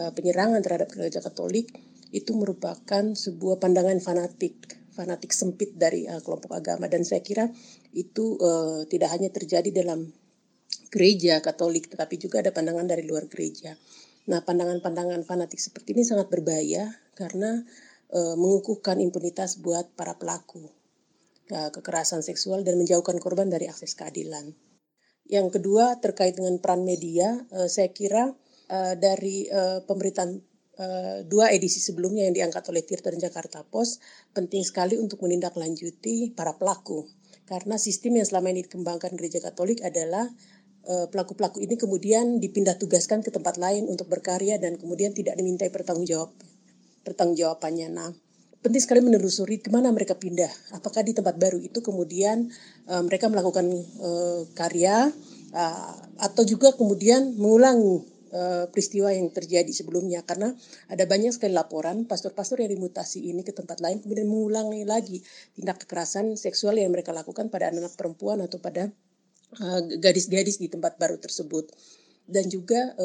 [0.00, 1.70] uh, penyerangan terhadap gereja Katolik
[2.10, 7.52] itu merupakan sebuah pandangan fanatik fanatik sempit dari uh, kelompok agama dan saya kira
[7.92, 10.08] itu uh, tidak hanya terjadi dalam
[10.88, 13.76] gereja Katolik tetapi juga ada pandangan dari luar gereja.
[14.24, 17.60] Nah, pandangan-pandangan fanatik seperti ini sangat berbahaya karena
[18.08, 20.64] e, mengukuhkan impunitas buat para pelaku
[21.48, 24.56] kekerasan seksual dan menjauhkan korban dari akses keadilan.
[25.24, 28.36] Yang kedua terkait dengan peran media, e, saya kira
[28.68, 30.52] e, dari e, pemberitaan
[31.30, 34.02] dua edisi sebelumnya yang diangkat oleh Tirta dan Jakarta Post
[34.34, 37.06] penting sekali untuk menindaklanjuti para pelaku
[37.46, 40.26] karena sistem yang selama ini dikembangkan gereja Katolik adalah
[40.82, 46.34] pelaku-pelaku ini kemudian dipindah tugaskan ke tempat lain untuk berkarya dan kemudian tidak dimintai pertanggungjawab
[47.06, 47.88] pertanggungjawabannya.
[47.94, 48.10] Nah,
[48.64, 50.48] penting sekali menelusuri ke mana mereka pindah.
[50.72, 52.48] Apakah di tempat baru itu kemudian
[52.88, 53.68] uh, mereka melakukan
[54.00, 55.12] uh, karya
[55.52, 58.00] uh, atau juga kemudian mengulangi
[58.32, 60.24] uh, peristiwa yang terjadi sebelumnya?
[60.24, 60.56] Karena
[60.88, 65.20] ada banyak sekali laporan pastor-pastor yang dimutasi ini ke tempat lain kemudian mengulangi lagi
[65.52, 68.88] tindak kekerasan seksual yang mereka lakukan pada anak-anak perempuan atau pada
[69.60, 71.68] uh, gadis-gadis di tempat baru tersebut.
[72.24, 72.96] Dan juga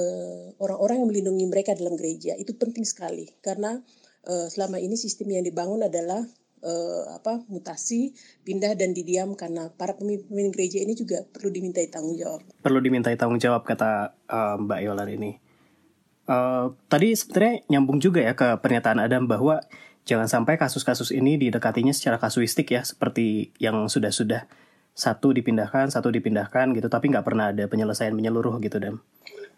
[0.63, 3.27] orang-orang uh, yang melindungi mereka dalam gereja itu penting sekali.
[3.43, 3.75] Karena
[4.29, 6.21] selama ini sistem yang dibangun adalah
[6.63, 8.13] uh, apa mutasi,
[8.43, 12.43] pindah dan didiam karena para pemimpin gereja ini juga perlu dimintai tanggung jawab.
[12.63, 15.31] Perlu dimintai tanggung jawab kata uh, Mbak Yolan ini.
[16.29, 19.65] Uh, tadi sebenarnya nyambung juga ya ke pernyataan Adam bahwa
[20.05, 24.45] jangan sampai kasus-kasus ini didekatinya secara kasuistik ya seperti yang sudah-sudah
[24.93, 28.99] satu dipindahkan, satu dipindahkan gitu, tapi nggak pernah ada penyelesaian menyeluruh gitu, Dam.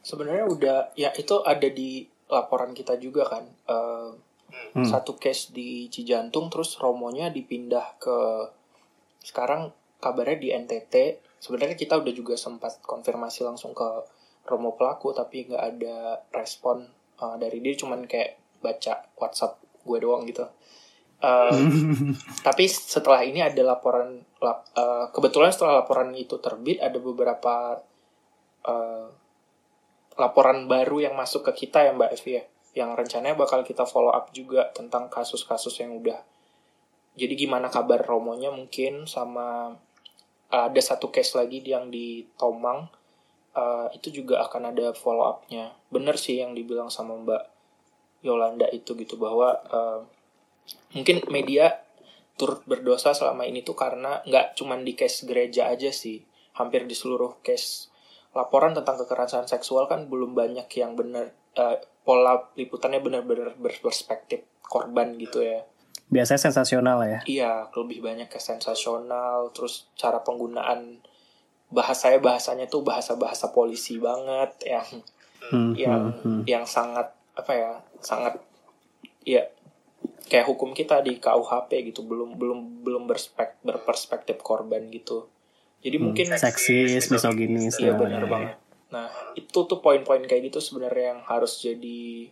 [0.05, 3.43] Sebenarnya udah, ya itu ada di laporan kita juga kan.
[3.65, 4.15] Uh,
[4.76, 4.86] hmm.
[4.86, 8.18] satu case di Cijantung terus Romonya dipindah ke
[9.22, 9.70] sekarang
[10.02, 10.96] kabarnya di NTT
[11.42, 13.88] sebenarnya kita udah juga sempat konfirmasi langsung ke
[14.46, 16.86] Romo pelaku tapi nggak ada respon
[17.22, 20.46] uh, dari dia cuman kayak baca WhatsApp gue doang gitu.
[21.22, 21.54] Uh,
[22.48, 27.78] tapi setelah ini ada laporan uh, kebetulan setelah laporan itu terbit ada beberapa
[28.66, 29.06] uh,
[30.18, 34.12] laporan baru yang masuk ke kita ya Mbak Evi ya yang rencananya bakal kita follow
[34.12, 36.23] up juga tentang kasus-kasus yang udah.
[37.19, 39.75] Jadi gimana kabar Romonya mungkin sama
[40.47, 42.88] uh, ada satu case lagi yang di Tomang
[43.55, 45.75] uh, itu juga akan ada follow upnya.
[45.91, 47.43] Bener sih yang dibilang sama Mbak
[48.23, 49.99] Yolanda itu gitu bahwa uh,
[50.95, 51.84] mungkin media
[52.39, 56.23] turut berdosa selama ini tuh karena nggak cuman di case gereja aja sih
[56.55, 57.91] hampir di seluruh case.
[58.31, 65.14] Laporan tentang kekerasan seksual kan belum banyak yang benar uh, pola liputannya benar-benar berperspektif korban
[65.20, 65.62] gitu ya.
[66.12, 67.20] Biasanya sensasional ya.
[67.24, 71.00] Iya, lebih banyak ke sensasional, terus cara penggunaan
[71.72, 74.88] bahasanya bahasanya tuh bahasa-bahasa polisi banget yang
[75.56, 76.42] hmm, yang hmm, hmm.
[76.44, 77.72] yang sangat apa ya,
[78.04, 78.44] sangat
[79.24, 79.48] ya
[80.28, 85.32] kayak hukum kita di KUHP gitu, belum belum belum berspek, berperspektif korban gitu.
[85.80, 88.60] Jadi hmm, mungkin seksis, misoginis, iya benar banget.
[88.91, 89.08] Nah,
[89.39, 92.27] itu tuh poin-poin kayak gitu sebenarnya yang harus jadi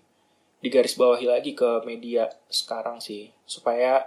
[0.60, 4.04] digarisbawahi lagi ke media sekarang sih supaya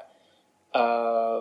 [0.76, 1.40] uh,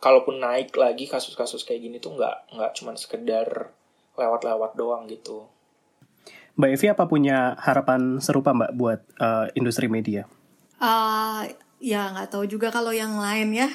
[0.00, 3.72] kalaupun naik lagi kasus-kasus kayak gini tuh nggak nggak cuma sekedar
[4.16, 5.44] lewat-lewat doang gitu.
[6.56, 10.24] Mbak Evi apa punya harapan serupa Mbak buat uh, industri media?
[10.80, 11.44] Uh,
[11.82, 13.68] ya nggak tahu juga kalau yang lain ya.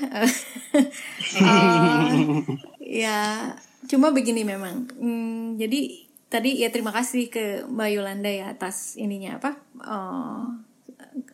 [1.38, 2.34] uh,
[3.06, 3.54] ya
[3.86, 4.90] cuma begini memang.
[4.98, 10.46] Hmm, jadi tadi ya terima kasih ke Mbak Yolanda ya atas ininya apa uh,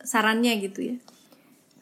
[0.02, 0.96] sarannya gitu ya.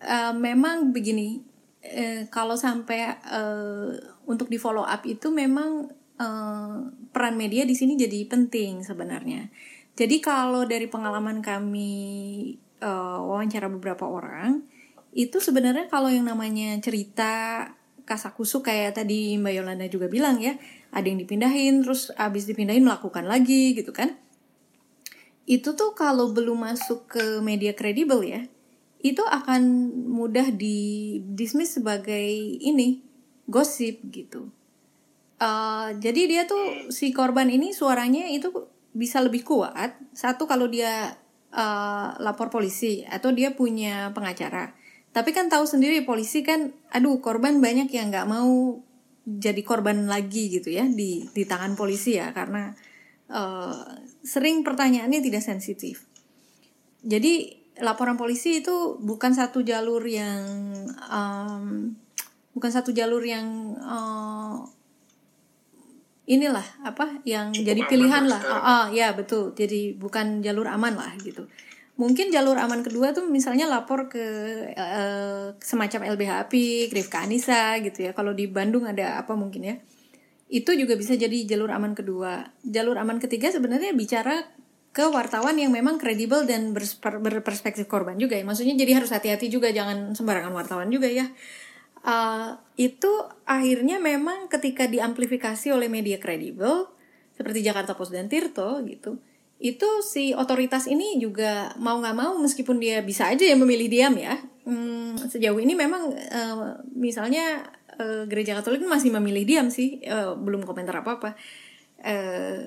[0.04, 1.40] Uh, memang begini
[1.86, 3.94] uh, kalau sampai uh,
[4.26, 6.76] untuk di follow up itu memang uh,
[7.14, 9.48] peran media di sini jadi penting sebenarnya.
[9.94, 11.94] Jadi kalau dari pengalaman kami
[12.82, 14.66] uh, wawancara beberapa orang
[15.14, 17.70] itu sebenarnya kalau yang namanya cerita
[18.04, 20.56] kasakusu kayak tadi Mbak Yolanda juga bilang ya
[20.92, 24.16] ada yang dipindahin terus abis dipindahin melakukan lagi gitu kan.
[25.44, 28.48] Itu tuh kalau belum masuk ke media kredibel ya
[29.04, 32.24] itu akan mudah di dismiss sebagai
[32.64, 33.04] ini
[33.44, 34.48] gosip gitu.
[35.36, 38.48] Uh, jadi dia tuh si korban ini suaranya itu
[38.96, 40.00] bisa lebih kuat.
[40.16, 41.20] Satu kalau dia
[41.52, 44.72] uh, lapor polisi atau dia punya pengacara
[45.14, 48.82] tapi kan tahu sendiri polisi kan aduh korban banyak yang nggak mau
[49.22, 52.74] jadi korban lagi gitu ya di di tangan polisi ya karena
[53.30, 53.86] uh,
[54.26, 56.10] sering pertanyaannya tidak sensitif.
[57.06, 60.42] Jadi laporan polisi itu bukan satu jalur yang
[61.06, 61.94] um,
[62.50, 64.66] bukan satu jalur yang uh,
[66.26, 68.42] inilah apa yang Cukup jadi pilihan lah.
[68.42, 69.54] Ah, ah ya betul.
[69.54, 71.46] Jadi bukan jalur aman lah gitu
[71.94, 74.24] mungkin jalur aman kedua tuh misalnya lapor ke
[74.74, 78.12] uh, semacam LBH API, Rifka Anissa gitu ya.
[78.12, 79.76] Kalau di Bandung ada apa mungkin ya.
[80.50, 82.50] Itu juga bisa jadi jalur aman kedua.
[82.66, 84.42] Jalur aman ketiga sebenarnya bicara
[84.94, 88.46] ke wartawan yang memang kredibel dan berperspektif korban juga ya.
[88.46, 91.30] Maksudnya jadi harus hati-hati juga jangan sembarangan wartawan juga ya.
[92.04, 93.10] Uh, itu
[93.48, 96.90] akhirnya memang ketika diamplifikasi oleh media kredibel
[97.32, 99.18] seperti Jakarta Post dan Tirto gitu
[99.62, 104.14] itu si otoritas ini juga mau nggak mau meskipun dia bisa aja ya memilih diam
[104.18, 104.34] ya
[104.66, 107.62] hmm, sejauh ini memang uh, misalnya
[107.96, 111.30] uh, gereja Katolik masih memilih diam sih uh, belum komentar apa apa
[112.02, 112.60] uh,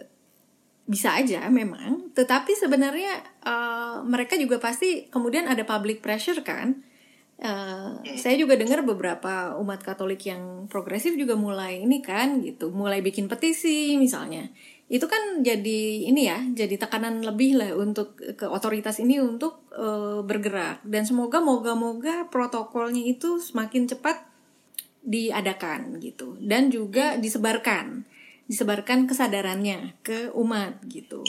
[0.88, 6.88] bisa aja memang tetapi sebenarnya uh, mereka juga pasti kemudian ada public pressure kan.
[7.38, 13.06] Uh, saya juga dengar beberapa umat Katolik yang progresif juga mulai ini kan gitu, mulai
[13.06, 14.50] bikin petisi misalnya
[14.88, 20.24] itu kan jadi ini ya jadi tekanan lebih lah untuk ke otoritas ini untuk uh,
[20.24, 20.80] bergerak.
[20.88, 24.24] Dan semoga moga-moga protokolnya itu semakin cepat
[25.04, 26.40] diadakan gitu.
[26.40, 28.08] Dan juga disebarkan
[28.48, 31.20] disebarkan kesadarannya ke umat gitu.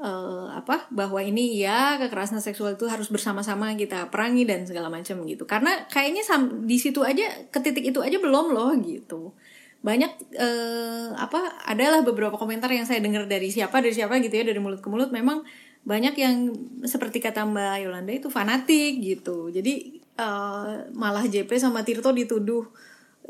[0.00, 5.24] Uh, apa bahwa ini ya kekerasan seksual itu harus bersama-sama kita perangi dan segala macam
[5.24, 5.48] gitu.
[5.48, 6.20] Karena kayaknya
[6.68, 9.32] di situ aja ke titik itu aja belum loh gitu
[9.80, 14.44] banyak uh, apa adalah beberapa komentar yang saya dengar dari siapa dari siapa gitu ya
[14.44, 15.08] dari mulut ke mulut.
[15.08, 15.44] Memang
[15.80, 16.52] banyak yang
[16.84, 19.48] seperti kata Mbak Yolanda itu fanatik gitu.
[19.48, 22.68] Jadi uh, malah JP sama Tirto dituduh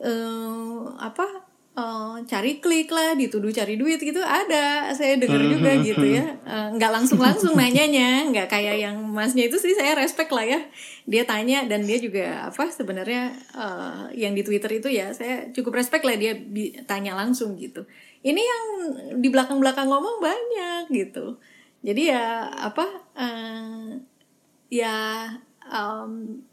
[0.03, 4.91] uh, apa uh, cari klik lah dituduh cari duit gitu ada.
[4.95, 5.87] Saya dengar juga mm-hmm.
[5.87, 6.27] gitu ya.
[6.47, 10.61] Uh, nggak langsung langsung nanyanya nggak kayak yang masnya itu sih saya respect lah ya.
[11.07, 15.79] Dia tanya dan dia juga apa sebenarnya uh, yang di twitter itu ya saya cukup
[15.79, 16.35] respect lah dia
[16.87, 17.87] tanya langsung gitu.
[18.21, 18.65] Ini yang
[19.23, 21.41] di belakang belakang ngomong banyak gitu.
[21.81, 22.85] Jadi ya apa
[23.17, 23.97] uh,
[24.69, 25.27] ya
[25.65, 26.45] um,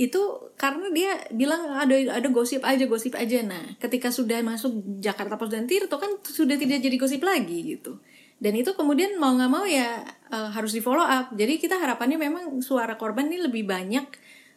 [0.00, 3.44] itu karena dia bilang ada ada gosip aja gosip aja.
[3.44, 8.00] Nah ketika sudah masuk Jakarta Post dan Tirto kan sudah tidak jadi gosip lagi gitu.
[8.40, 10.00] Dan itu kemudian mau nggak mau ya
[10.32, 11.36] uh, harus di follow up.
[11.36, 14.08] Jadi kita harapannya memang suara korban ini lebih banyak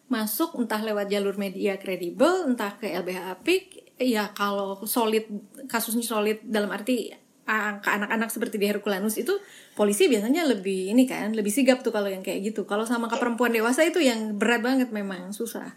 [0.07, 3.63] masuk entah lewat jalur media kredibel entah ke LBH Apik.
[3.99, 5.27] Ya kalau solid
[5.67, 7.11] kasusnya solid dalam arti
[7.43, 9.35] angka anak-anak seperti di Herculanus itu
[9.75, 12.63] polisi biasanya lebih ini kan lebih sigap tuh kalau yang kayak gitu.
[12.63, 15.75] Kalau sama ke perempuan dewasa itu yang berat banget memang susah.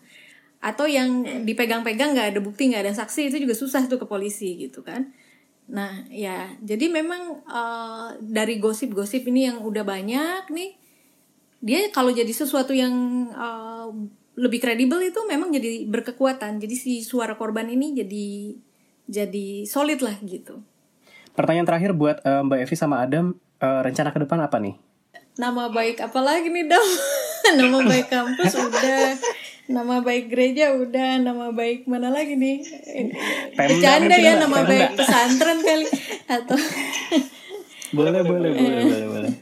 [0.62, 4.55] Atau yang dipegang-pegang nggak ada bukti nggak ada saksi itu juga susah tuh ke polisi
[4.62, 5.11] gitu kan.
[5.66, 10.70] Nah ya jadi memang uh, dari gosip-gosip ini yang udah banyak nih
[11.66, 12.94] dia kalau jadi sesuatu yang
[13.35, 13.90] uh,
[14.38, 16.62] lebih kredibel itu memang jadi berkekuatan.
[16.62, 18.26] Jadi si suara korban ini jadi
[19.11, 20.62] jadi solid lah gitu
[21.37, 24.72] Pertanyaan terakhir buat uh, Mbak Evi sama Adam, uh, rencana ke depan apa nih?
[25.37, 26.88] Nama baik apa lagi nih Dam?
[27.61, 29.12] nama baik kampus udah,
[29.68, 32.64] nama baik gereja udah, nama baik mana lagi nih?
[33.53, 34.70] Bercanda ya nama Pemda.
[34.72, 35.87] baik pesantren kali
[36.25, 36.59] atau
[37.92, 39.33] boleh boleh boleh boleh boleh.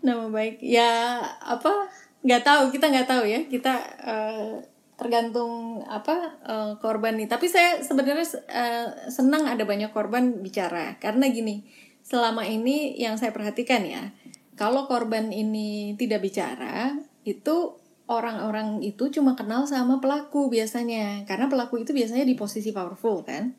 [0.00, 1.92] Nama baik ya apa?
[2.24, 3.74] Gak tahu kita nggak tahu ya kita.
[4.00, 7.26] Uh, tergantung apa uh, korban nih.
[7.30, 10.96] Tapi saya sebenarnya uh, senang ada banyak korban bicara.
[11.02, 11.66] Karena gini
[12.04, 14.12] selama ini yang saya perhatikan ya
[14.54, 16.94] kalau korban ini tidak bicara
[17.26, 21.26] itu orang-orang itu cuma kenal sama pelaku biasanya.
[21.26, 23.54] Karena pelaku itu biasanya di posisi powerful kan?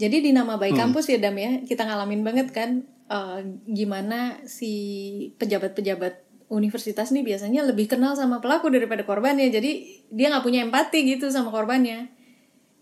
[0.00, 0.82] Jadi di nama baik hmm.
[0.88, 4.72] kampus ya dam ya kita ngalamin banget kan uh, gimana si
[5.36, 9.48] pejabat-pejabat universitas nih biasanya lebih kenal sama pelaku daripada korbannya.
[9.48, 12.12] Jadi dia nggak punya empati gitu sama korbannya.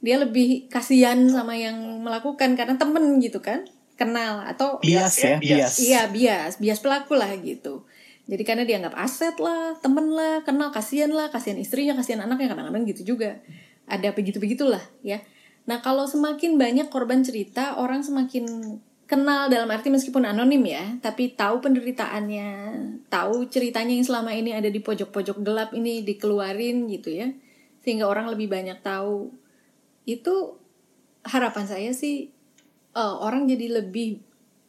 [0.03, 3.63] Dia lebih kasihan sama yang melakukan karena temen gitu kan
[3.95, 5.77] kenal atau bias ya bias.
[5.77, 7.87] iya bias bias pelaku lah gitu.
[8.27, 12.51] Jadi karena dia anggap aset lah temen lah kenal kasihan lah kasihan istrinya kasihan anaknya
[12.51, 13.39] kadang-kadang gitu juga.
[13.87, 15.23] Ada begitu begitulah ya.
[15.69, 18.79] Nah kalau semakin banyak korban cerita orang semakin
[19.11, 22.51] kenal dalam arti meskipun anonim ya, tapi tahu penderitaannya,
[23.11, 27.35] tahu ceritanya yang selama ini ada di pojok-pojok gelap ini dikeluarin gitu ya,
[27.83, 29.35] sehingga orang lebih banyak tahu.
[30.07, 30.63] Itu
[31.27, 32.31] harapan saya sih
[32.95, 34.23] uh, orang jadi lebih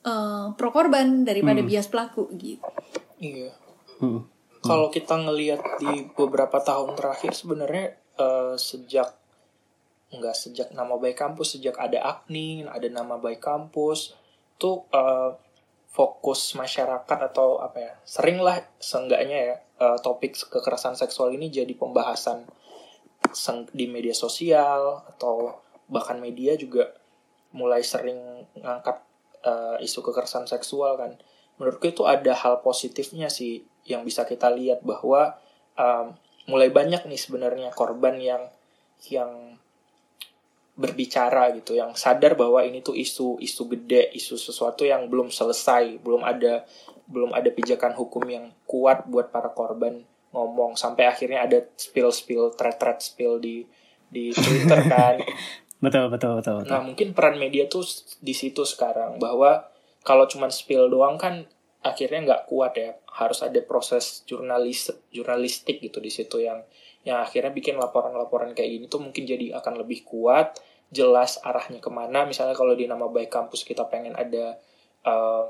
[0.09, 1.69] uh, pro korban daripada hmm.
[1.69, 2.65] bias pelaku gitu.
[3.21, 3.53] Iya.
[4.01, 4.25] Hmm.
[4.65, 9.09] Kalau kita ngelihat di beberapa tahun terakhir sebenarnya uh, sejak
[10.11, 14.11] enggak sejak nama baik kampus sejak ada Aknin ada nama baik kampus
[14.61, 15.33] itu uh,
[15.89, 22.45] fokus masyarakat atau apa ya seringlah seenggaknya ya uh, topik kekerasan seksual ini jadi pembahasan
[23.73, 25.57] di media sosial atau
[25.89, 26.93] bahkan media juga
[27.51, 29.01] mulai sering ngangkat
[29.43, 31.19] uh, isu kekerasan seksual kan.
[31.59, 35.37] Menurutku itu ada hal positifnya sih yang bisa kita lihat bahwa
[35.75, 36.15] um,
[36.49, 38.43] mulai banyak nih sebenarnya korban yang
[39.09, 39.50] yang
[40.81, 46.01] berbicara gitu yang sadar bahwa ini tuh isu isu gede isu sesuatu yang belum selesai
[46.01, 46.65] belum ada
[47.11, 50.79] belum ada pijakan hukum yang kuat buat para korban ngomong.
[50.79, 53.67] Sampai akhirnya ada spill spill thread thread spill di
[54.07, 55.19] di Twitter kan.
[55.83, 56.71] Betul, betul betul betul.
[56.71, 57.83] Nah mungkin peran media tuh
[58.23, 59.67] di situ sekarang bahwa
[60.01, 61.45] kalau cuma spill doang kan
[61.83, 62.91] akhirnya nggak kuat ya.
[63.11, 66.63] Harus ada proses jurnalis jurnalistik gitu di situ yang
[67.01, 70.61] yang akhirnya bikin laporan-laporan kayak gini tuh mungkin jadi akan lebih kuat
[70.91, 72.27] jelas arahnya ke mana.
[72.27, 74.59] Misalnya kalau di nama baik kampus kita pengen ada
[75.07, 75.47] uh,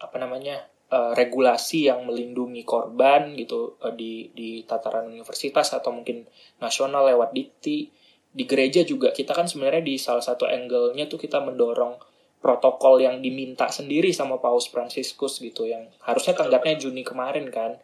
[0.00, 6.24] apa namanya uh, regulasi yang melindungi korban gitu uh, di di tataran universitas atau mungkin
[6.58, 7.92] nasional lewat dikti.
[8.30, 12.00] Di gereja juga kita kan sebenarnya di salah satu angle-nya tuh kita mendorong
[12.40, 17.76] protokol yang diminta sendiri sama Paus Franciscus gitu yang harusnya tanggapnya Juni kemarin kan.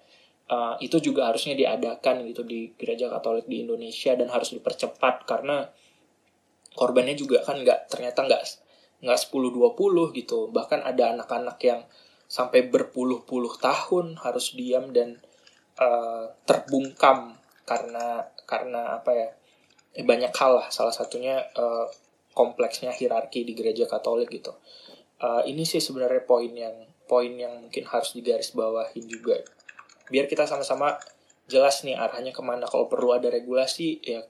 [0.47, 5.67] Uh, itu juga harusnya diadakan gitu di gereja Katolik di Indonesia dan harus dipercepat karena
[6.77, 8.43] korbannya juga kan nggak ternyata nggak
[9.01, 11.81] nggak 10-20 gitu bahkan ada anak-anak yang
[12.27, 15.17] sampai berpuluh-puluh tahun harus diam dan
[15.79, 19.29] uh, terbungkam karena karena apa ya
[19.95, 21.87] eh, banyak hal lah salah satunya uh,
[22.37, 24.53] kompleksnya hierarki di gereja Katolik gitu.
[25.17, 26.77] Uh, ini sih sebenarnya poin yang
[27.09, 29.41] poin yang mungkin harus digarisbawahin juga.
[30.13, 31.01] Biar kita sama-sama
[31.49, 32.69] jelas nih arahnya ke mana.
[32.69, 34.21] Kalau perlu ada regulasi ya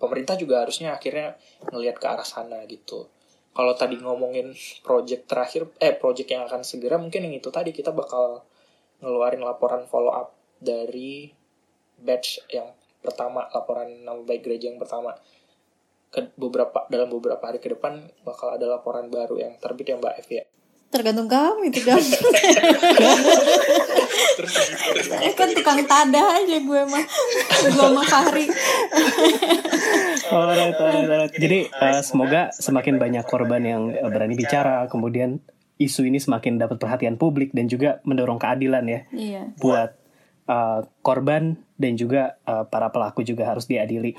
[0.00, 1.36] pemerintah juga harusnya akhirnya
[1.68, 3.06] ngelihat ke arah sana gitu.
[3.52, 7.92] Kalau tadi ngomongin project terakhir, eh project yang akan segera mungkin yang itu tadi kita
[7.92, 8.40] bakal
[9.04, 11.28] ngeluarin laporan follow up dari
[12.00, 12.72] batch yang
[13.04, 15.12] pertama, laporan nama baik gereja yang pertama
[16.10, 20.14] ke beberapa dalam beberapa hari ke depan bakal ada laporan baru yang terbit ya Mbak
[20.24, 20.44] Evi ya.
[20.90, 22.02] Tergantung kamu itu kan.
[25.22, 27.04] eh kan tukang tada aja gue mah.
[27.70, 28.50] Gue mah Fahri.
[30.34, 31.34] alright, alright, alright.
[31.38, 35.38] Jadi uh, semoga semakin banyak korban yang uh, berani bicara, kemudian
[35.78, 39.00] isu ini semakin dapat perhatian publik dan juga mendorong keadilan ya.
[39.14, 39.42] Iya.
[39.62, 39.90] Buat
[40.50, 44.18] uh, korban dan juga uh, para pelaku juga harus diadili.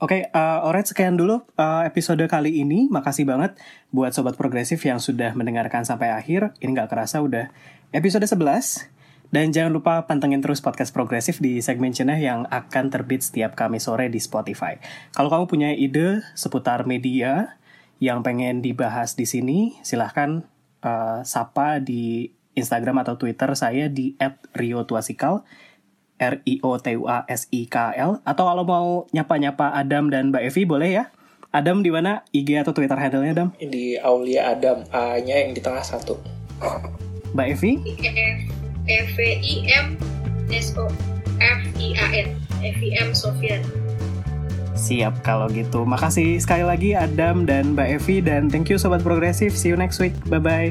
[0.00, 2.88] Oke, okay, uh, alright sekian dulu uh, episode kali ini.
[2.88, 3.60] Makasih banget
[3.92, 6.56] buat sobat progresif yang sudah mendengarkan sampai akhir.
[6.56, 7.52] Ini nggak kerasa udah
[7.92, 8.88] episode 11.
[9.28, 13.84] Dan jangan lupa pantengin terus podcast progresif di segmen cenah yang akan terbit setiap Kamis
[13.84, 14.80] sore di Spotify.
[15.12, 17.60] Kalau kamu punya ide seputar media
[18.00, 20.48] yang pengen dibahas di sini, silahkan
[20.80, 24.16] uh, sapa di Instagram atau Twitter saya di
[24.56, 25.44] @riotuasikal.
[26.20, 30.12] R I O T U A S I K L atau kalau mau nyapa-nyapa Adam
[30.12, 31.04] dan Mbak Evi boleh ya.
[31.50, 33.48] Adam di mana IG atau Twitter handle-nya Adam?
[33.58, 36.14] Di Aulia Adam, A-nya yang di tengah satu.
[37.34, 37.72] Mbak Evi?
[38.86, 39.98] E V I M
[40.46, 40.86] S O
[41.42, 42.28] F I A N.
[42.60, 43.64] F I M Sofian.
[44.78, 45.82] Siap kalau gitu.
[45.84, 49.52] Makasih sekali lagi Adam dan Mbak Evi dan thank you sobat progresif.
[49.52, 50.14] See you next week.
[50.30, 50.70] Bye bye.